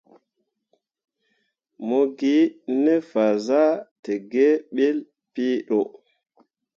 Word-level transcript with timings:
Mo 1.87 1.99
gine 2.17 2.95
fazahtǝgǝǝ 3.09 4.49
ɓelle 4.75 5.03
piro. 5.33 5.81